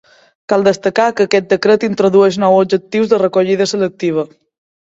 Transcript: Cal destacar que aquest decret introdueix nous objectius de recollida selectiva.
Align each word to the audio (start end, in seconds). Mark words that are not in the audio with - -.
Cal 0.53 0.63
destacar 0.67 1.05
que 1.19 1.27
aquest 1.29 1.51
decret 1.51 1.85
introdueix 1.89 2.39
nous 2.45 2.57
objectius 2.65 3.13
de 3.13 3.23
recollida 3.25 3.73
selectiva. 3.75 4.29